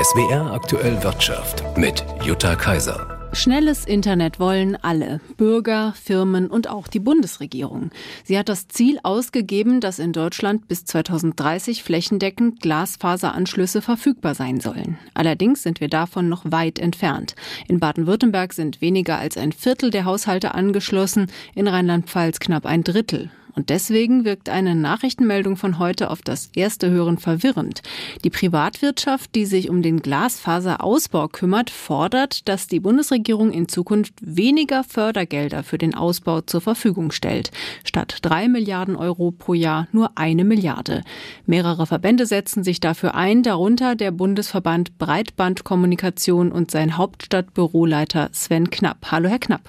SWR 0.00 0.52
aktuell 0.52 1.02
Wirtschaft 1.02 1.64
mit 1.76 2.04
Jutta 2.22 2.54
Kaiser. 2.54 3.28
Schnelles 3.32 3.84
Internet 3.84 4.38
wollen 4.38 4.76
alle, 4.80 5.20
Bürger, 5.36 5.92
Firmen 6.00 6.46
und 6.46 6.70
auch 6.70 6.86
die 6.86 7.00
Bundesregierung. 7.00 7.90
Sie 8.22 8.38
hat 8.38 8.48
das 8.48 8.68
Ziel 8.68 9.00
ausgegeben, 9.02 9.80
dass 9.80 9.98
in 9.98 10.12
Deutschland 10.12 10.68
bis 10.68 10.84
2030 10.84 11.82
flächendeckend 11.82 12.60
Glasfaseranschlüsse 12.60 13.82
verfügbar 13.82 14.36
sein 14.36 14.60
sollen. 14.60 14.98
Allerdings 15.14 15.64
sind 15.64 15.80
wir 15.80 15.88
davon 15.88 16.28
noch 16.28 16.44
weit 16.44 16.78
entfernt. 16.78 17.34
In 17.66 17.80
Baden-Württemberg 17.80 18.52
sind 18.52 18.80
weniger 18.80 19.18
als 19.18 19.36
ein 19.36 19.50
Viertel 19.50 19.90
der 19.90 20.04
Haushalte 20.04 20.54
angeschlossen, 20.54 21.26
in 21.56 21.66
Rheinland-Pfalz 21.66 22.38
knapp 22.38 22.66
ein 22.66 22.84
Drittel. 22.84 23.32
Und 23.58 23.70
deswegen 23.70 24.24
wirkt 24.24 24.50
eine 24.50 24.76
Nachrichtenmeldung 24.76 25.56
von 25.56 25.80
heute 25.80 26.12
auf 26.12 26.22
das 26.22 26.50
erste 26.54 26.90
Hören 26.90 27.18
verwirrend. 27.18 27.82
Die 28.22 28.30
Privatwirtschaft, 28.30 29.34
die 29.34 29.46
sich 29.46 29.68
um 29.68 29.82
den 29.82 30.00
Glasfaserausbau 30.00 31.26
kümmert, 31.26 31.68
fordert, 31.68 32.48
dass 32.48 32.68
die 32.68 32.78
Bundesregierung 32.78 33.50
in 33.50 33.66
Zukunft 33.66 34.14
weniger 34.20 34.84
Fördergelder 34.84 35.64
für 35.64 35.76
den 35.76 35.96
Ausbau 35.96 36.40
zur 36.40 36.60
Verfügung 36.60 37.10
stellt. 37.10 37.50
Statt 37.82 38.18
drei 38.22 38.46
Milliarden 38.46 38.94
Euro 38.94 39.32
pro 39.32 39.54
Jahr 39.54 39.88
nur 39.90 40.12
eine 40.14 40.44
Milliarde. 40.44 41.02
Mehrere 41.44 41.88
Verbände 41.88 42.26
setzen 42.26 42.62
sich 42.62 42.78
dafür 42.78 43.16
ein, 43.16 43.42
darunter 43.42 43.96
der 43.96 44.12
Bundesverband 44.12 44.98
Breitbandkommunikation 44.98 46.52
und 46.52 46.70
sein 46.70 46.96
Hauptstadtbüroleiter 46.96 48.28
Sven 48.32 48.70
Knapp. 48.70 49.10
Hallo, 49.10 49.28
Herr 49.28 49.40
Knapp. 49.40 49.62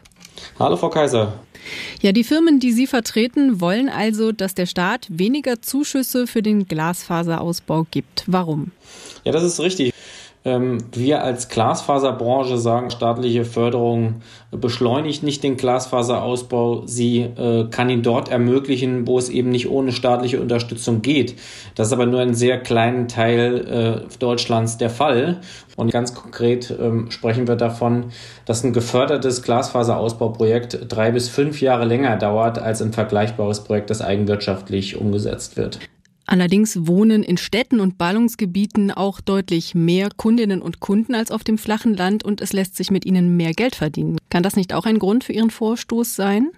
Hallo, 0.59 0.77
Frau 0.77 0.89
Kaiser. 0.89 1.33
Ja, 2.01 2.11
die 2.11 2.23
Firmen, 2.23 2.59
die 2.59 2.71
Sie 2.71 2.87
vertreten, 2.87 3.61
wollen 3.61 3.89
also, 3.89 4.31
dass 4.31 4.55
der 4.55 4.65
Staat 4.65 5.07
weniger 5.09 5.61
Zuschüsse 5.61 6.27
für 6.27 6.41
den 6.41 6.67
Glasfaserausbau 6.67 7.87
gibt. 7.91 8.23
Warum? 8.27 8.71
Ja, 9.23 9.31
das 9.31 9.43
ist 9.43 9.59
richtig. 9.59 9.93
Ähm, 10.45 10.77
wir 10.93 11.21
als 11.21 11.49
Glasfaserbranche 11.49 12.57
sagen, 12.57 12.89
staatliche 12.91 13.43
Förderung 13.43 14.21
beschleunigt 14.51 15.21
nicht 15.21 15.43
den 15.43 15.57
Glasfaserausbau, 15.57 16.83
sie 16.85 17.19
äh, 17.19 17.67
kann 17.69 17.89
ihn 17.89 18.03
dort 18.03 18.29
ermöglichen, 18.29 19.05
wo 19.05 19.17
es 19.17 19.27
eben 19.27 19.49
nicht 19.49 19.69
ohne 19.69 19.91
staatliche 19.91 20.39
Unterstützung 20.39 21.01
geht. 21.01 21.35
Das 21.75 21.87
ist 21.87 21.93
aber 21.93 22.05
nur 22.05 22.21
ein 22.21 22.33
sehr 22.35 22.57
kleinen 22.57 23.09
Teil 23.09 24.05
äh, 24.07 24.17
Deutschlands 24.19 24.77
der 24.77 24.89
Fall. 24.89 25.41
Und 25.75 25.91
ganz 25.91 26.15
konkret 26.15 26.73
ähm, 26.79 27.11
sprechen 27.11 27.47
wir 27.47 27.55
davon, 27.57 28.05
dass 28.45 28.63
ein 28.63 28.71
gefördertes 28.71 29.43
Glasfaserausbauprojekt 29.43 30.85
drei 30.87 31.11
bis 31.11 31.27
fünf 31.27 31.61
Jahre 31.61 31.83
länger 31.83 32.15
dauert 32.15 32.59
als 32.59 32.81
ein 32.81 32.93
vergleichbares 32.93 33.65
Projekt, 33.65 33.89
das 33.89 34.01
eigenwirtschaftlich 34.01 34.95
umgesetzt 34.95 35.57
wird. 35.57 35.79
Allerdings 36.31 36.85
wohnen 36.85 37.23
in 37.23 37.37
Städten 37.37 37.79
und 37.79 37.97
Ballungsgebieten 37.97 38.91
auch 38.91 39.19
deutlich 39.19 39.73
mehr 39.73 40.09
Kundinnen 40.15 40.61
und 40.61 40.79
Kunden 40.79 41.15
als 41.15 41.31
auf 41.31 41.43
dem 41.43 41.57
flachen 41.57 41.95
Land 41.95 42.23
und 42.23 42.39
es 42.39 42.53
lässt 42.53 42.75
sich 42.75 42.91
mit 42.91 43.03
ihnen 43.03 43.35
mehr 43.35 43.53
Geld 43.53 43.73
verdienen. 43.73 44.19
Kann 44.29 44.43
das 44.43 44.55
nicht 44.55 44.75
auch 44.75 44.85
ein 44.85 44.99
Grund 44.99 45.23
für 45.23 45.33
Ihren 45.33 45.49
Vorstoß 45.49 46.15
sein? 46.15 46.51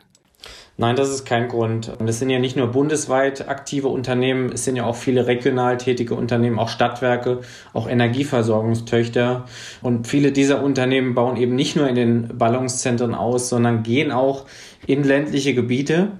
Nein, 0.76 0.98
das 0.98 1.10
ist 1.10 1.24
kein 1.24 1.48
Grund. 1.48 1.90
Es 2.06 2.20
sind 2.20 2.30
ja 2.30 2.40
nicht 2.40 2.58
nur 2.58 2.68
bundesweit 2.68 3.48
aktive 3.48 3.88
Unternehmen, 3.88 4.52
es 4.52 4.66
sind 4.66 4.76
ja 4.76 4.84
auch 4.84 4.98
viele 4.98 5.28
regional 5.28 5.78
tätige 5.78 6.16
Unternehmen, 6.16 6.60
auch 6.60 6.68
Stadtwerke, 6.68 7.40
auch 7.72 7.88
Energieversorgungstöchter. 7.88 9.46
Und 9.82 10.06
viele 10.06 10.34
dieser 10.34 10.62
Unternehmen 10.62 11.16
bauen 11.16 11.38
eben 11.38 11.56
nicht 11.56 11.78
nur 11.78 11.88
in 11.88 11.96
den 11.96 12.38
Ballungszentren 12.38 13.16
aus, 13.16 13.48
sondern 13.48 13.84
gehen 13.84 14.12
auch 14.12 14.48
in 14.86 15.06
ländliche 15.06 15.54
Gebiete 15.54 16.12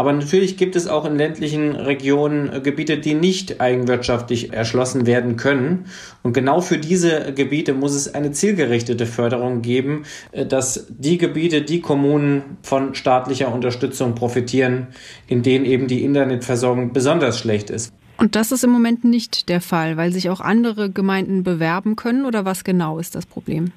aber 0.00 0.14
natürlich 0.14 0.56
gibt 0.56 0.76
es 0.76 0.86
auch 0.86 1.04
in 1.04 1.16
ländlichen 1.16 1.76
Regionen 1.76 2.50
äh, 2.50 2.60
Gebiete, 2.62 2.96
die 2.96 3.12
nicht 3.12 3.60
eigenwirtschaftlich 3.60 4.50
erschlossen 4.50 5.04
werden 5.04 5.36
können. 5.36 5.84
Und 6.22 6.32
genau 6.32 6.62
für 6.62 6.78
diese 6.78 7.34
Gebiete 7.34 7.74
muss 7.74 7.94
es 7.94 8.14
eine 8.14 8.32
zielgerichtete 8.32 9.04
Förderung 9.04 9.60
geben, 9.60 10.04
äh, 10.32 10.46
dass 10.46 10.86
die 10.88 11.18
Gebiete, 11.18 11.60
die 11.60 11.82
Kommunen 11.82 12.56
von 12.62 12.94
staatlicher 12.94 13.52
Unterstützung 13.52 14.14
profitieren, 14.14 14.86
in 15.26 15.42
denen 15.42 15.66
eben 15.66 15.86
die 15.86 16.02
Internetversorgung 16.02 16.94
besonders 16.94 17.38
schlecht 17.38 17.68
ist. 17.68 17.92
Und 18.16 18.36
das 18.36 18.52
ist 18.52 18.64
im 18.64 18.70
Moment 18.70 19.04
nicht 19.04 19.50
der 19.50 19.60
Fall, 19.60 19.98
weil 19.98 20.12
sich 20.12 20.30
auch 20.30 20.40
andere 20.40 20.88
Gemeinden 20.88 21.42
bewerben 21.42 21.96
können 21.96 22.24
oder 22.24 22.46
was 22.46 22.64
genau 22.64 22.98
ist 22.98 23.14
das 23.14 23.26
Problem? 23.26 23.72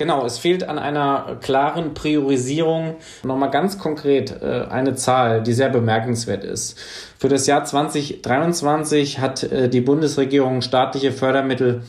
Genau, 0.00 0.24
es 0.24 0.38
fehlt 0.38 0.66
an 0.66 0.78
einer 0.78 1.36
klaren 1.42 1.92
Priorisierung. 1.92 2.96
Nochmal 3.22 3.50
ganz 3.50 3.78
konkret 3.78 4.40
äh, 4.40 4.64
eine 4.70 4.94
Zahl, 4.94 5.42
die 5.42 5.52
sehr 5.52 5.68
bemerkenswert 5.68 6.42
ist. 6.42 6.78
Für 7.18 7.28
das 7.28 7.46
Jahr 7.46 7.64
2023 7.64 9.18
hat 9.18 9.42
äh, 9.42 9.68
die 9.68 9.82
Bundesregierung 9.82 10.62
staatliche 10.62 11.12
Fördermittel 11.12 11.82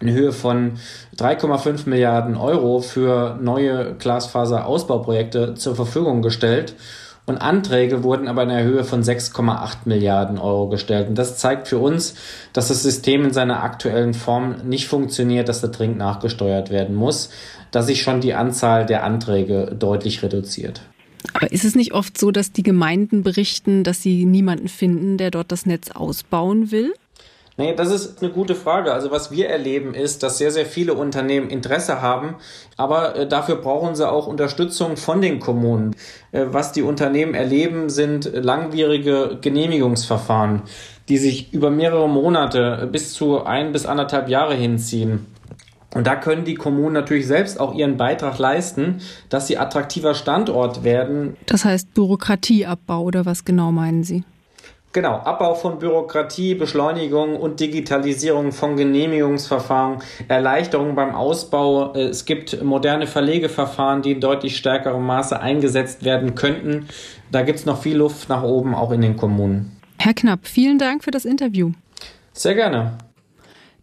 in 0.00 0.08
Höhe 0.08 0.32
von 0.32 0.78
3,5 1.18 1.90
Milliarden 1.90 2.38
Euro 2.38 2.80
für 2.80 3.38
neue 3.38 3.96
Glasfaserausbauprojekte 3.98 5.52
zur 5.52 5.76
Verfügung 5.76 6.22
gestellt 6.22 6.74
und 7.24 7.38
Anträge 7.38 8.02
wurden 8.02 8.26
aber 8.26 8.42
in 8.42 8.48
der 8.48 8.64
Höhe 8.64 8.82
von 8.82 9.02
6,8 9.02 9.78
Milliarden 9.84 10.38
Euro 10.38 10.68
gestellt. 10.68 11.08
Und 11.08 11.16
das 11.16 11.38
zeigt 11.38 11.68
für 11.68 11.78
uns, 11.78 12.14
dass 12.52 12.68
das 12.68 12.82
System 12.82 13.24
in 13.24 13.32
seiner 13.32 13.62
aktuellen 13.62 14.12
Form 14.12 14.56
nicht 14.64 14.88
funktioniert, 14.88 15.48
dass 15.48 15.60
da 15.60 15.68
dringend 15.68 15.98
nachgesteuert 15.98 16.70
werden 16.70 16.96
muss, 16.96 17.30
dass 17.70 17.86
sich 17.86 18.02
schon 18.02 18.20
die 18.20 18.34
Anzahl 18.34 18.86
der 18.86 19.04
Anträge 19.04 19.74
deutlich 19.78 20.22
reduziert. 20.22 20.82
Aber 21.32 21.52
ist 21.52 21.64
es 21.64 21.76
nicht 21.76 21.92
oft 21.94 22.18
so, 22.18 22.32
dass 22.32 22.52
die 22.52 22.64
Gemeinden 22.64 23.22
berichten, 23.22 23.84
dass 23.84 24.02
sie 24.02 24.24
niemanden 24.24 24.68
finden, 24.68 25.16
der 25.16 25.30
dort 25.30 25.52
das 25.52 25.66
Netz 25.66 25.92
ausbauen 25.92 26.72
will? 26.72 26.92
Nee, 27.62 27.76
das 27.76 27.92
ist 27.92 28.20
eine 28.20 28.32
gute 28.32 28.56
Frage. 28.56 28.92
Also 28.92 29.12
was 29.12 29.30
wir 29.30 29.48
erleben 29.48 29.94
ist, 29.94 30.24
dass 30.24 30.38
sehr, 30.38 30.50
sehr 30.50 30.66
viele 30.66 30.94
Unternehmen 30.94 31.48
Interesse 31.48 32.02
haben, 32.02 32.34
aber 32.76 33.14
äh, 33.14 33.28
dafür 33.28 33.54
brauchen 33.54 33.94
sie 33.94 34.10
auch 34.10 34.26
Unterstützung 34.26 34.96
von 34.96 35.20
den 35.20 35.38
Kommunen. 35.38 35.94
Äh, 36.32 36.46
was 36.48 36.72
die 36.72 36.82
Unternehmen 36.82 37.34
erleben, 37.34 37.88
sind 37.88 38.28
langwierige 38.34 39.38
Genehmigungsverfahren, 39.40 40.62
die 41.08 41.18
sich 41.18 41.52
über 41.52 41.70
mehrere 41.70 42.08
Monate 42.08 42.88
bis 42.90 43.12
zu 43.12 43.44
ein 43.44 43.70
bis 43.70 43.86
anderthalb 43.86 44.28
Jahre 44.28 44.54
hinziehen. 44.54 45.24
Und 45.94 46.08
da 46.08 46.16
können 46.16 46.44
die 46.44 46.54
Kommunen 46.54 46.94
natürlich 46.94 47.28
selbst 47.28 47.60
auch 47.60 47.76
ihren 47.76 47.96
Beitrag 47.96 48.38
leisten, 48.38 49.02
dass 49.28 49.46
sie 49.46 49.56
attraktiver 49.56 50.14
Standort 50.14 50.82
werden. 50.82 51.36
Das 51.46 51.64
heißt 51.64 51.94
Bürokratieabbau 51.94 53.02
oder 53.02 53.24
was 53.24 53.44
genau 53.44 53.70
meinen 53.70 54.02
Sie? 54.02 54.24
Genau, 54.92 55.14
Abbau 55.14 55.54
von 55.54 55.78
Bürokratie, 55.78 56.54
Beschleunigung 56.54 57.36
und 57.36 57.60
Digitalisierung 57.60 58.52
von 58.52 58.76
Genehmigungsverfahren, 58.76 60.02
Erleichterung 60.28 60.94
beim 60.94 61.14
Ausbau. 61.14 61.94
Äh, 61.94 62.08
es 62.08 62.26
gibt 62.26 62.62
moderne 62.62 63.06
Verlegeverfahren, 63.06 64.02
die 64.02 64.12
in 64.12 64.20
deutlich 64.20 64.58
stärkerem 64.58 65.06
Maße 65.06 65.40
eingesetzt 65.40 66.04
werden 66.04 66.34
könnten. 66.34 66.88
Da 67.30 67.40
gibt 67.40 67.60
es 67.60 67.64
noch 67.64 67.80
viel 67.80 67.96
Luft 67.96 68.28
nach 68.28 68.42
oben, 68.42 68.74
auch 68.74 68.92
in 68.92 69.00
den 69.00 69.16
Kommunen. 69.16 69.74
Herr 69.98 70.12
Knapp, 70.12 70.40
vielen 70.46 70.78
Dank 70.78 71.04
für 71.04 71.10
das 71.10 71.24
Interview. 71.24 71.72
Sehr 72.34 72.54
gerne. 72.54 72.98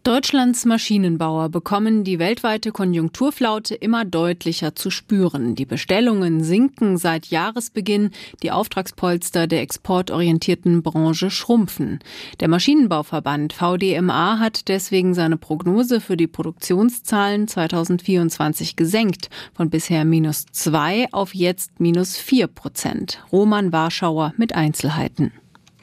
Deutschlands 0.02 0.64
Maschinenbauer 0.64 1.50
bekommen 1.50 2.04
die 2.04 2.18
weltweite 2.18 2.72
Konjunkturflaute 2.72 3.74
immer 3.74 4.06
deutlicher 4.06 4.74
zu 4.74 4.90
spüren. 4.90 5.54
Die 5.54 5.66
Bestellungen 5.66 6.42
sinken 6.42 6.96
seit 6.96 7.26
Jahresbeginn, 7.26 8.10
die 8.42 8.50
Auftragspolster 8.50 9.46
der 9.46 9.60
exportorientierten 9.60 10.82
Branche 10.82 11.30
schrumpfen. 11.30 11.98
Der 12.40 12.48
Maschinenbauverband 12.48 13.52
VDMA 13.52 14.38
hat 14.38 14.68
deswegen 14.68 15.12
seine 15.12 15.36
Prognose 15.36 16.00
für 16.00 16.16
die 16.16 16.26
Produktionszahlen 16.26 17.46
2024 17.46 18.76
gesenkt, 18.76 19.28
von 19.52 19.68
bisher 19.68 20.06
minus 20.06 20.46
zwei 20.50 21.08
auf 21.12 21.34
jetzt 21.34 21.78
minus 21.78 22.16
vier 22.16 22.46
Prozent. 22.46 23.22
Roman 23.30 23.70
Warschauer 23.70 24.32
mit 24.38 24.54
Einzelheiten. 24.54 25.32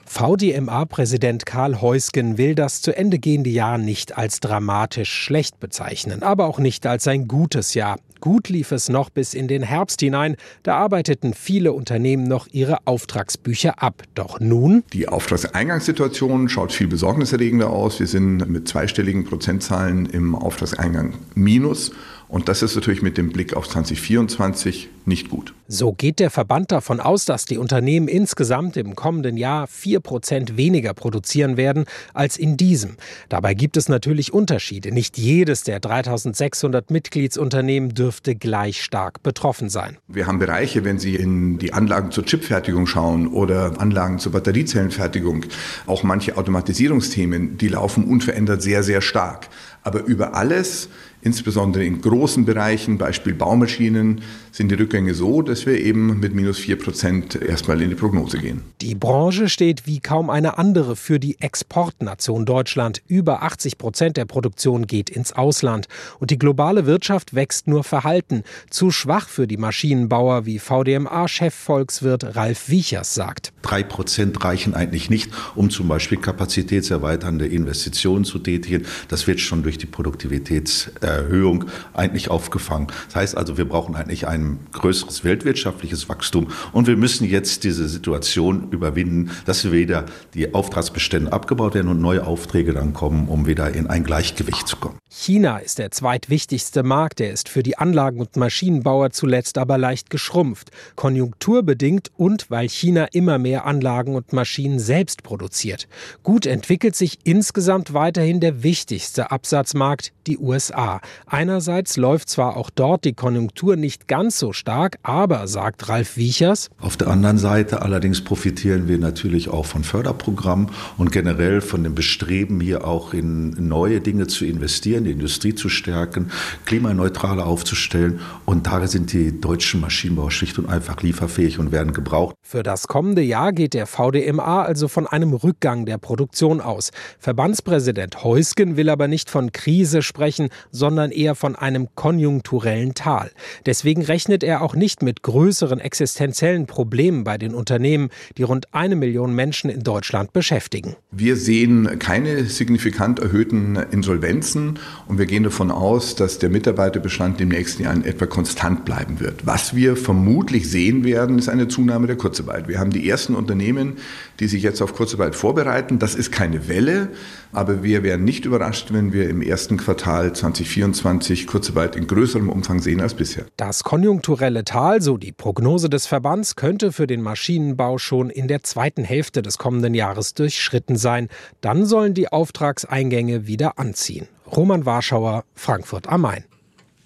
VDMA-Präsident 0.09 1.45
Karl 1.45 1.81
Heusgen 1.81 2.37
will 2.37 2.55
das 2.55 2.81
zu 2.81 2.95
Ende 2.95 3.19
gehende 3.19 3.49
Jahr 3.49 3.77
nicht 3.77 4.17
als 4.17 4.39
dramatisch 4.39 5.11
schlecht 5.11 5.59
bezeichnen, 5.59 6.23
aber 6.23 6.47
auch 6.47 6.59
nicht 6.59 6.87
als 6.87 7.07
ein 7.07 7.27
gutes 7.27 7.73
Jahr. 7.73 7.97
Gut 8.21 8.49
lief 8.49 8.71
es 8.71 8.89
noch 8.89 9.09
bis 9.09 9.33
in 9.33 9.47
den 9.47 9.61
Herbst 9.61 9.99
hinein. 9.99 10.37
Da 10.63 10.77
arbeiteten 10.77 11.33
viele 11.33 11.73
Unternehmen 11.73 12.23
noch 12.23 12.47
ihre 12.51 12.79
Auftragsbücher 12.85 13.83
ab. 13.83 14.01
Doch 14.15 14.39
nun? 14.39 14.83
Die 14.93 15.07
Auftragseingangssituation 15.07 16.49
schaut 16.49 16.71
viel 16.71 16.87
besorgniserregender 16.87 17.69
aus. 17.69 17.99
Wir 17.99 18.07
sind 18.07 18.49
mit 18.49 18.67
zweistelligen 18.67 19.25
Prozentzahlen 19.25 20.07
im 20.07 20.35
Auftragseingang 20.35 21.15
minus. 21.35 21.91
Und 22.29 22.49
das 22.49 22.61
ist 22.61 22.75
natürlich 22.75 23.01
mit 23.01 23.17
dem 23.17 23.31
Blick 23.31 23.55
auf 23.55 23.69
2024 23.69 24.89
nicht 25.05 25.29
gut. 25.29 25.53
So 25.69 25.93
geht 25.93 26.19
der 26.19 26.29
Verband 26.29 26.71
davon 26.73 26.99
aus, 26.99 27.23
dass 27.23 27.45
die 27.45 27.57
Unternehmen 27.57 28.09
insgesamt 28.09 28.75
im 28.75 28.95
kommenden 28.95 29.37
Jahr 29.37 29.67
4 29.67 30.01
Prozent 30.01 30.57
weniger 30.57 30.93
produzieren 30.93 31.55
werden 31.55 31.85
als 32.13 32.37
in 32.37 32.57
diesem. 32.57 32.97
Dabei 33.29 33.53
gibt 33.53 33.77
es 33.77 33.87
natürlich 33.87 34.33
Unterschiede. 34.33 34.91
Nicht 34.91 35.17
jedes 35.17 35.63
der 35.63 35.79
3600 35.79 36.91
Mitgliedsunternehmen 36.91 37.93
dürfte 37.93 38.35
gleich 38.35 38.83
stark 38.83 39.23
betroffen 39.23 39.69
sein. 39.69 39.97
Wir 40.07 40.27
haben 40.27 40.39
Bereiche, 40.39 40.83
wenn 40.83 40.99
Sie 40.99 41.15
in 41.15 41.57
die 41.57 41.71
Anlagen 41.71 42.11
zur 42.11 42.25
Chipfertigung 42.25 42.87
schauen 42.87 43.27
oder 43.27 43.79
Anlagen 43.79 44.19
zur 44.19 44.33
Batteriezellenfertigung, 44.33 45.45
auch 45.85 46.03
manche 46.03 46.37
Automatisierungsthemen, 46.37 47.57
die 47.57 47.69
laufen 47.69 48.03
unverändert 48.03 48.61
sehr, 48.61 48.83
sehr 48.83 49.01
stark. 49.01 49.47
Aber 49.83 50.03
über 50.03 50.35
alles 50.35 50.89
Insbesondere 51.21 51.83
in 51.83 52.01
großen 52.01 52.45
Bereichen, 52.45 52.97
Beispiel 52.97 53.33
Baumaschinen, 53.33 54.21
sind 54.51 54.69
die 54.69 54.75
Rückgänge 54.75 55.13
so, 55.13 55.41
dass 55.41 55.65
wir 55.65 55.79
eben 55.79 56.19
mit 56.19 56.33
minus 56.33 56.57
4 56.59 56.77
Prozent 56.77 57.35
erstmal 57.35 57.81
in 57.81 57.89
die 57.89 57.95
Prognose 57.95 58.37
gehen. 58.37 58.61
Die 58.81 58.95
Branche 58.95 59.49
steht 59.49 59.85
wie 59.85 59.99
kaum 59.99 60.29
eine 60.29 60.57
andere 60.57 60.95
für 60.95 61.19
die 61.19 61.39
Exportnation 61.39 62.45
Deutschland. 62.45 63.01
Über 63.07 63.43
80 63.43 63.77
Prozent 63.77 64.17
der 64.17 64.25
Produktion 64.25 64.87
geht 64.87 65.09
ins 65.09 65.33
Ausland. 65.33 65.87
Und 66.19 66.31
die 66.31 66.39
globale 66.39 66.85
Wirtschaft 66.85 67.33
wächst 67.35 67.67
nur 67.67 67.83
verhalten. 67.83 68.43
Zu 68.69 68.91
schwach 68.91 69.27
für 69.27 69.47
die 69.47 69.57
Maschinenbauer, 69.57 70.45
wie 70.45 70.59
VDMA-Chefvolkswirt 70.59 72.35
Ralf 72.35 72.69
Wiechers 72.69 73.13
sagt. 73.13 73.53
Drei 73.61 73.83
Prozent 73.83 74.43
reichen 74.43 74.73
eigentlich 74.73 75.09
nicht, 75.09 75.31
um 75.55 75.69
zum 75.69 75.87
Beispiel 75.87 76.19
kapazitätserweiternde 76.19 77.47
Investitionen 77.47 78.23
zu 78.23 78.39
tätigen. 78.39 78.85
Das 79.07 79.27
wird 79.27 79.39
schon 79.39 79.63
durch 79.63 79.77
die 79.77 79.87
Produktivitäts 79.87 80.91
Erhöhung 81.17 81.65
eigentlich 81.93 82.29
aufgefangen. 82.29 82.87
Das 83.07 83.15
heißt 83.15 83.37
also, 83.37 83.57
wir 83.57 83.65
brauchen 83.65 83.95
eigentlich 83.95 84.27
ein 84.27 84.59
größeres 84.71 85.23
weltwirtschaftliches 85.23 86.09
Wachstum 86.09 86.47
und 86.71 86.87
wir 86.87 86.97
müssen 86.97 87.25
jetzt 87.25 87.63
diese 87.63 87.87
Situation 87.87 88.69
überwinden, 88.71 89.31
dass 89.45 89.71
wieder 89.71 90.05
die 90.33 90.53
Auftragsbestände 90.53 91.31
abgebaut 91.31 91.75
werden 91.75 91.89
und 91.89 91.99
neue 91.99 92.25
Aufträge 92.25 92.73
dann 92.73 92.93
kommen, 92.93 93.27
um 93.27 93.47
wieder 93.47 93.73
in 93.73 93.87
ein 93.87 94.03
Gleichgewicht 94.03 94.67
zu 94.67 94.77
kommen. 94.77 94.97
China 95.09 95.57
ist 95.57 95.79
der 95.79 95.91
zweitwichtigste 95.91 96.83
Markt. 96.83 97.19
Er 97.21 97.31
ist 97.31 97.49
für 97.49 97.63
die 97.63 97.77
Anlagen- 97.77 98.19
und 98.19 98.35
Maschinenbauer 98.35 99.11
zuletzt 99.11 99.57
aber 99.57 99.77
leicht 99.77 100.09
geschrumpft. 100.09 100.69
Konjunkturbedingt 100.95 102.11
und 102.17 102.49
weil 102.51 102.69
China 102.69 103.07
immer 103.11 103.37
mehr 103.37 103.65
Anlagen 103.65 104.15
und 104.15 104.33
Maschinen 104.33 104.79
selbst 104.79 105.23
produziert. 105.23 105.87
Gut 106.23 106.45
entwickelt 106.45 106.95
sich 106.95 107.19
insgesamt 107.23 107.93
weiterhin 107.93 108.39
der 108.39 108.63
wichtigste 108.63 109.31
Absatzmarkt, 109.31 110.11
die 110.27 110.37
USA. 110.37 110.96
Einerseits 111.25 111.97
läuft 111.97 112.29
zwar 112.29 112.57
auch 112.57 112.69
dort 112.69 113.05
die 113.05 113.13
Konjunktur 113.13 113.75
nicht 113.75 114.07
ganz 114.07 114.39
so 114.39 114.53
stark, 114.53 114.97
aber, 115.03 115.47
sagt 115.47 115.89
Ralf 115.89 116.17
Wiechers, 116.17 116.69
auf 116.79 116.97
der 116.97 117.07
anderen 117.07 117.37
Seite 117.37 117.81
allerdings 117.81 118.23
profitieren 118.23 118.87
wir 118.87 118.97
natürlich 118.97 119.49
auch 119.49 119.65
von 119.65 119.83
Förderprogrammen 119.83 120.69
und 120.97 121.11
generell 121.11 121.61
von 121.61 121.83
dem 121.83 121.95
Bestreben, 121.95 122.59
hier 122.59 122.85
auch 122.85 123.13
in 123.13 123.67
neue 123.67 124.01
Dinge 124.01 124.27
zu 124.27 124.45
investieren, 124.45 125.03
die 125.03 125.11
Industrie 125.11 125.55
zu 125.55 125.69
stärken, 125.69 126.31
klimaneutraler 126.65 127.45
aufzustellen. 127.45 128.19
Und 128.45 128.67
da 128.67 128.87
sind 128.87 129.13
die 129.13 129.39
deutschen 129.39 129.81
Maschinenbauer 129.81 130.31
schlicht 130.31 130.59
und 130.59 130.67
einfach 130.67 131.01
lieferfähig 131.01 131.59
und 131.59 131.71
werden 131.71 131.93
gebraucht. 131.93 132.35
Für 132.41 132.63
das 132.63 132.87
kommende 132.87 133.21
Jahr 133.21 133.53
geht 133.53 133.73
der 133.73 133.85
VDMA 133.85 134.63
also 134.63 134.87
von 134.87 135.07
einem 135.07 135.33
Rückgang 135.33 135.85
der 135.85 135.97
Produktion 135.97 136.61
aus. 136.61 136.91
Verbandspräsident 137.19 138.23
Heusgen 138.23 138.77
will 138.77 138.89
aber 138.89 139.07
nicht 139.07 139.29
von 139.29 139.51
Krise 139.51 140.01
sprechen, 140.01 140.49
sondern 140.71 140.86
eher 141.11 141.35
von 141.35 141.55
einem 141.55 141.89
konjunkturellen 141.95 142.93
Tal. 142.93 143.31
Deswegen 143.65 144.03
rechnet 144.03 144.43
er 144.43 144.61
auch 144.61 144.75
nicht 144.75 145.01
mit 145.01 145.21
größeren 145.23 145.79
existenziellen 145.79 146.65
Problemen 146.65 147.23
bei 147.23 147.37
den 147.37 147.53
Unternehmen, 147.53 148.09
die 148.37 148.43
rund 148.43 148.73
eine 148.73 148.95
Million 148.95 149.33
Menschen 149.33 149.69
in 149.69 149.83
Deutschland 149.83 150.33
beschäftigen. 150.33 150.95
Wir 151.11 151.35
sehen 151.35 151.99
keine 151.99 152.45
signifikant 152.45 153.19
erhöhten 153.19 153.75
Insolvenzen 153.91 154.79
und 155.07 155.17
wir 155.17 155.25
gehen 155.25 155.43
davon 155.43 155.71
aus, 155.71 156.15
dass 156.15 156.39
der 156.39 156.49
Mitarbeiterbestand 156.49 157.41
im 157.41 157.49
nächsten 157.49 157.83
Jahr 157.83 157.93
in 157.93 158.05
etwa 158.05 158.25
konstant 158.25 158.85
bleiben 158.85 159.19
wird. 159.19 159.45
Was 159.45 159.75
wir 159.75 159.97
vermutlich 159.97 160.69
sehen 160.69 161.03
werden, 161.03 161.39
ist 161.39 161.49
eine 161.49 161.67
Zunahme 161.67 162.07
der 162.07 162.17
Kurzarbeit. 162.17 162.67
Wir 162.67 162.79
haben 162.79 162.91
die 162.91 163.09
ersten 163.09 163.35
Unternehmen, 163.35 163.97
die 164.39 164.47
sich 164.47 164.63
jetzt 164.63 164.81
auf 164.81 164.93
Kurzarbeit 164.93 165.35
vorbereiten. 165.35 165.99
Das 165.99 166.15
ist 166.15 166.31
keine 166.31 166.67
Welle, 166.67 167.09
aber 167.51 167.83
wir 167.83 168.03
wären 168.03 168.23
nicht 168.23 168.45
überrascht, 168.45 168.91
wenn 168.91 169.13
wir 169.13 169.29
im 169.29 169.41
ersten 169.41 169.77
Quartal 169.77 170.33
2024 170.33 171.47
Kurzarbeit 171.47 171.95
in 171.95 172.07
größerem 172.07 172.49
Umfang 172.49 172.79
sehen 172.79 173.01
als 173.01 173.13
bisher. 173.13 173.45
Das 173.57 173.83
konjunkturelle 173.83 174.63
Tal, 174.63 175.01
so 175.01 175.17
die 175.17 175.31
Prognose 175.31 175.89
des 175.89 176.07
Verbands, 176.07 176.55
könnte 176.55 176.91
für 176.91 177.07
den 177.07 177.21
Maschinenbau 177.21 177.97
schon 177.97 178.29
in 178.29 178.47
der 178.47 178.63
zweiten 178.63 179.03
Hälfte 179.03 179.41
des 179.41 179.57
kommenden 179.57 179.93
Jahres 179.93 180.33
durchschritten 180.33 180.95
sein. 180.95 181.29
Dann 181.61 181.85
sollen 181.85 182.13
die 182.13 182.31
Auftragseingänge 182.31 183.47
wieder 183.47 183.79
anziehen. 183.79 184.27
Roman 184.55 184.85
Warschauer, 184.85 185.43
Frankfurt 185.55 186.07
am 186.07 186.21
Main. 186.21 186.43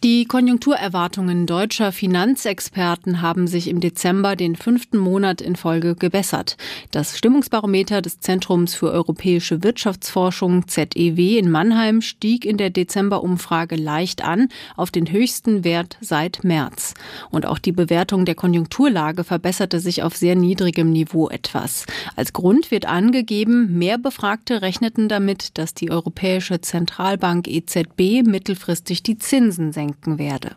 Die 0.04 0.26
Konjunkturerwartungen 0.26 1.46
deutscher 1.46 1.92
Finanzexperten 1.92 3.22
haben 3.22 3.46
sich 3.46 3.68
im 3.68 3.80
Dezember 3.80 4.36
den 4.36 4.56
fünften 4.56 4.98
Monat 4.98 5.42
in 5.42 5.56
Folge 5.56 5.94
gebessert. 5.94 6.58
Das 6.90 7.20
Stimmungsbarometer 7.20 8.02
des 8.02 8.20
Zentrums 8.20 8.74
für 8.74 8.90
europäische 8.90 9.62
Wirtschaftsforschung 9.62 10.68
ZEW 10.68 11.38
in 11.38 11.52
Mannheim 11.52 12.02
stieg 12.02 12.46
in 12.46 12.58
der 12.58 12.72
Dezemberumfrage 12.72 13.76
leicht 13.76 14.24
an 14.24 14.50
auf 14.76 14.90
den 14.90 15.12
höchsten 15.12 15.64
Wert 15.64 15.98
seit 16.02 16.44
März. 16.44 16.96
Und 17.30 17.46
auch 17.46 17.60
die 17.60 17.72
Bewertung 17.72 18.26
der 18.26 18.34
Konjunkturlage 18.34 19.24
verbesserte 19.24 19.80
sich 19.80 20.02
auf 20.02 20.18
sehr 20.18 20.36
niedrigem 20.36 20.92
Niveau 20.92 21.30
etwas. 21.30 21.86
Als 22.16 22.34
Grund 22.34 22.72
wird 22.72 22.88
angegeben, 22.88 23.78
mehr 23.78 24.00
Befragte 24.00 24.64
rechneten 24.64 25.10
damit, 25.10 25.60
dass 25.60 25.76
die 25.76 25.92
Europäische 25.92 26.60
Zentralbank 26.60 27.48
EZB 27.48 28.24
mittelfristig 28.26 29.04
die 29.04 29.20
Zinsen 29.20 29.72
senkt 29.72 29.91
senken 29.92 30.18
werde. 30.18 30.52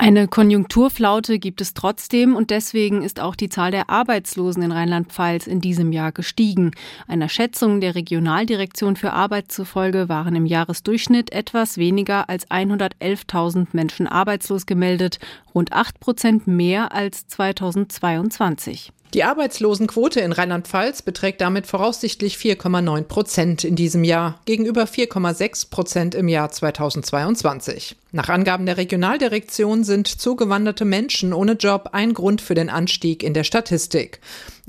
Eine 0.00 0.28
Konjunkturflaute 0.28 1.40
gibt 1.40 1.60
es 1.60 1.74
trotzdem 1.74 2.36
und 2.36 2.50
deswegen 2.50 3.02
ist 3.02 3.18
auch 3.18 3.34
die 3.34 3.48
Zahl 3.48 3.72
der 3.72 3.90
Arbeitslosen 3.90 4.62
in 4.62 4.70
Rheinland-Pfalz 4.70 5.48
in 5.48 5.60
diesem 5.60 5.90
Jahr 5.90 6.12
gestiegen. 6.12 6.70
Einer 7.08 7.28
Schätzung 7.28 7.80
der 7.80 7.96
Regionaldirektion 7.96 8.94
für 8.94 9.12
Arbeit 9.12 9.50
zufolge 9.50 10.08
waren 10.08 10.36
im 10.36 10.46
Jahresdurchschnitt 10.46 11.32
etwas 11.32 11.78
weniger 11.78 12.28
als 12.28 12.48
111.000 12.48 13.68
Menschen 13.72 14.06
arbeitslos 14.06 14.66
gemeldet, 14.66 15.18
rund 15.52 15.72
8 15.72 15.98
Prozent 15.98 16.46
mehr 16.46 16.92
als 16.92 17.26
2022. 17.26 18.92
Die 19.14 19.24
Arbeitslosenquote 19.24 20.20
in 20.20 20.32
Rheinland-Pfalz 20.32 21.00
beträgt 21.00 21.40
damit 21.40 21.66
voraussichtlich 21.66 22.36
4,9 22.36 23.04
Prozent 23.04 23.64
in 23.64 23.74
diesem 23.74 24.04
Jahr 24.04 24.38
gegenüber 24.44 24.84
4,6 24.84 25.70
Prozent 25.70 26.14
im 26.14 26.28
Jahr 26.28 26.50
2022. 26.50 27.96
Nach 28.10 28.30
Angaben 28.30 28.64
der 28.64 28.78
Regionaldirektion 28.78 29.84
sind 29.84 30.08
zugewanderte 30.08 30.86
Menschen 30.86 31.34
ohne 31.34 31.52
Job 31.52 31.90
ein 31.92 32.14
Grund 32.14 32.40
für 32.40 32.54
den 32.54 32.70
Anstieg 32.70 33.22
in 33.22 33.34
der 33.34 33.44
Statistik. 33.44 34.20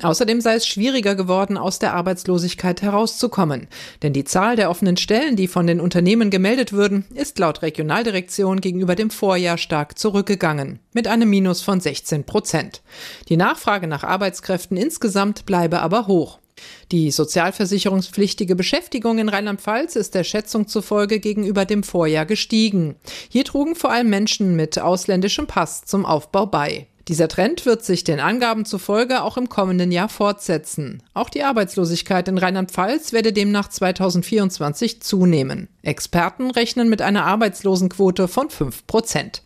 Außerdem 0.02 0.42
sei 0.42 0.56
es 0.56 0.68
schwieriger 0.68 1.16
geworden, 1.16 1.58
aus 1.58 1.80
der 1.80 1.94
Arbeitslosigkeit 1.94 2.82
herauszukommen. 2.82 3.68
Denn 4.04 4.12
die 4.12 4.26
Zahl 4.26 4.58
der 4.58 4.70
offenen 4.70 4.98
Stellen, 4.98 5.38
die 5.38 5.48
von 5.48 5.68
den 5.68 5.80
Unternehmen 5.80 6.32
gemeldet 6.32 6.74
würden, 6.74 7.06
ist 7.14 7.40
laut 7.40 7.62
Regionaldirektion 7.62 8.60
gegenüber 8.60 8.96
dem 8.96 9.10
Vorjahr 9.10 9.58
stark 9.58 9.98
zurückgegangen, 9.98 10.80
mit 10.94 11.08
einem 11.08 11.30
Minus 11.30 11.62
von 11.62 11.80
16 11.80 12.26
Prozent. 12.26 12.82
Die 13.30 13.38
Nachfrage 13.38 13.88
nach 13.88 14.04
Arbeitskräften 14.04 14.76
insgesamt 14.76 15.46
bleibe 15.46 15.80
aber 15.80 16.08
hoch. 16.08 16.39
Die 16.92 17.12
sozialversicherungspflichtige 17.12 18.56
Beschäftigung 18.56 19.20
in 19.20 19.30
Rheinland-Pfalz 19.30 19.96
ist 19.96 20.16
der 20.16 20.24
Schätzung 20.24 20.68
zufolge 20.68 21.20
gegenüber 21.20 21.66
dem 21.66 21.84
Vorjahr 21.84 22.26
gestiegen. 22.26 22.96
Hier 23.30 23.46
trugen 23.46 23.76
vor 23.76 23.92
allem 23.92 24.10
Menschen 24.10 24.56
mit 24.56 24.80
ausländischem 24.80 25.48
Pass 25.48 25.86
zum 25.86 26.06
Aufbau 26.06 26.46
bei. 26.46 26.88
Dieser 27.10 27.28
Trend 27.28 27.66
wird 27.66 27.84
sich 27.84 28.04
den 28.04 28.20
Angaben 28.20 28.66
zufolge 28.66 29.24
auch 29.24 29.36
im 29.36 29.50
kommenden 29.50 29.92
Jahr 29.92 30.10
fortsetzen. 30.10 31.02
Auch 31.16 31.30
die 31.30 31.42
Arbeitslosigkeit 31.42 32.28
in 32.28 32.38
Rheinland-Pfalz 32.38 33.14
werde 33.14 33.34
demnach 33.34 33.68
2024 33.68 35.02
zunehmen. 35.02 35.70
Experten 35.82 36.52
rechnen 36.52 36.88
mit 36.88 37.02
einer 37.02 37.26
Arbeitslosenquote 37.26 38.28
von 38.28 38.52
5 38.52 38.86
Prozent. 38.86 39.42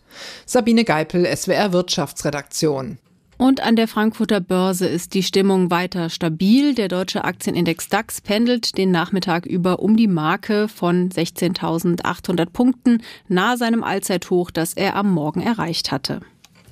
Sabine 0.45 0.83
Geipel, 0.83 1.25
SWR 1.25 1.71
Wirtschaftsredaktion. 1.71 2.97
Und 3.37 3.61
an 3.61 3.75
der 3.75 3.87
Frankfurter 3.87 4.39
Börse 4.39 4.87
ist 4.87 5.13
die 5.13 5.23
Stimmung 5.23 5.71
weiter 5.71 6.09
stabil. 6.09 6.75
Der 6.75 6.87
deutsche 6.87 7.23
Aktienindex 7.23 7.89
DAX 7.89 8.21
pendelt 8.21 8.77
den 8.77 8.91
Nachmittag 8.91 9.45
über 9.45 9.79
um 9.79 9.97
die 9.97 10.07
Marke 10.07 10.67
von 10.67 11.09
16.800 11.09 12.45
Punkten, 12.51 13.01
nahe 13.27 13.57
seinem 13.57 13.83
Allzeithoch, 13.83 14.51
das 14.51 14.73
er 14.73 14.95
am 14.95 15.11
Morgen 15.11 15.41
erreicht 15.41 15.91
hatte. 15.91 16.21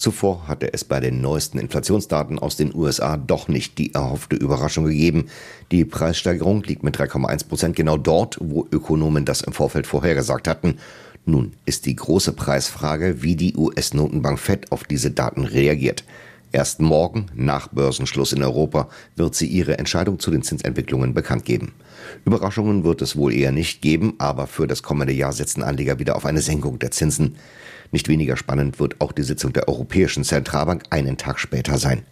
Zuvor 0.01 0.47
hatte 0.47 0.73
es 0.73 0.83
bei 0.83 0.99
den 0.99 1.21
neuesten 1.21 1.59
Inflationsdaten 1.59 2.39
aus 2.39 2.55
den 2.55 2.73
USA 2.73 3.17
doch 3.17 3.47
nicht 3.47 3.77
die 3.77 3.93
erhoffte 3.93 4.35
Überraschung 4.35 4.85
gegeben. 4.85 5.27
Die 5.71 5.85
Preissteigerung 5.85 6.63
liegt 6.63 6.81
mit 6.81 6.97
3,1 6.97 7.47
Prozent 7.47 7.75
genau 7.75 7.97
dort, 7.97 8.37
wo 8.41 8.67
Ökonomen 8.71 9.25
das 9.25 9.41
im 9.41 9.53
Vorfeld 9.53 9.85
vorhergesagt 9.85 10.47
hatten. 10.47 10.77
Nun 11.25 11.53
ist 11.65 11.85
die 11.85 11.95
große 11.95 12.33
Preisfrage, 12.33 13.21
wie 13.21 13.35
die 13.35 13.55
US-Notenbank 13.55 14.39
Fed 14.39 14.71
auf 14.71 14.85
diese 14.85 15.11
Daten 15.11 15.45
reagiert. 15.45 16.03
Erst 16.53 16.81
morgen, 16.81 17.27
nach 17.33 17.69
Börsenschluss 17.69 18.33
in 18.33 18.43
Europa, 18.43 18.89
wird 19.15 19.35
sie 19.35 19.47
ihre 19.47 19.77
Entscheidung 19.77 20.19
zu 20.19 20.31
den 20.31 20.43
Zinsentwicklungen 20.43 21.13
bekannt 21.13 21.45
geben. 21.45 21.73
Überraschungen 22.25 22.83
wird 22.83 23.01
es 23.01 23.15
wohl 23.15 23.33
eher 23.33 23.53
nicht 23.53 23.81
geben, 23.81 24.15
aber 24.17 24.47
für 24.47 24.67
das 24.67 24.83
kommende 24.83 25.13
Jahr 25.13 25.31
setzen 25.31 25.63
Anleger 25.63 25.99
wieder 25.99 26.17
auf 26.17 26.25
eine 26.25 26.41
Senkung 26.41 26.77
der 26.77 26.91
Zinsen. 26.91 27.37
Nicht 27.91 28.09
weniger 28.09 28.35
spannend 28.35 28.79
wird 28.79 28.99
auch 28.99 29.13
die 29.13 29.23
Sitzung 29.23 29.53
der 29.53 29.69
Europäischen 29.69 30.25
Zentralbank 30.25 30.83
einen 30.89 31.15
Tag 31.15 31.39
später 31.39 31.77
sein. 31.77 32.03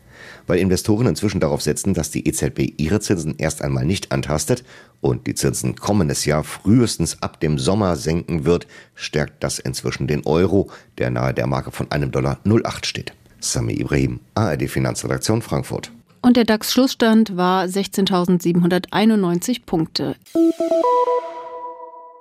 Weil 0.47 0.59
Investoren 0.59 1.07
inzwischen 1.07 1.41
darauf 1.41 1.61
setzen, 1.61 1.93
dass 1.93 2.11
die 2.11 2.25
EZB 2.25 2.73
ihre 2.77 3.01
Zinsen 3.01 3.35
erst 3.37 3.61
einmal 3.61 3.85
nicht 3.85 4.13
antastet 4.13 4.63
und 5.01 5.27
die 5.27 5.35
Zinsen 5.35 5.75
kommendes 5.75 6.23
Jahr 6.23 6.45
frühestens 6.45 7.21
ab 7.21 7.41
dem 7.41 7.57
Sommer 7.57 7.97
senken 7.97 8.45
wird, 8.45 8.67
stärkt 8.95 9.43
das 9.43 9.59
inzwischen 9.59 10.07
den 10.07 10.25
Euro, 10.25 10.69
der 10.97 11.09
nahe 11.09 11.33
der 11.33 11.47
Marke 11.47 11.71
von 11.71 11.91
einem 11.91 12.11
Dollar 12.11 12.39
08 12.45 12.85
steht. 12.85 13.13
Sami 13.39 13.73
Ibrahim, 13.73 14.19
ARD 14.35 14.69
Finanzredaktion 14.69 15.41
Frankfurt. 15.41 15.91
Und 16.21 16.35
der 16.35 16.43
DAX-Schlussstand 16.43 17.37
war 17.37 17.65
16.791 17.65 19.61
Punkte. 19.65 20.15